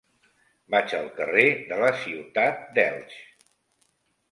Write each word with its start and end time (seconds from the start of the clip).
Vaig 0.75 0.95
al 0.99 1.05
carrer 1.19 1.45
de 1.69 1.79
la 1.85 1.93
Ciutat 2.05 2.67
d'Elx. 2.79 3.17